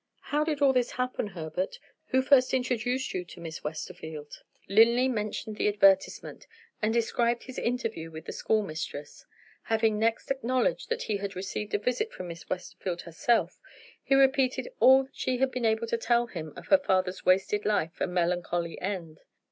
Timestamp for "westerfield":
3.63-4.41, 12.49-13.01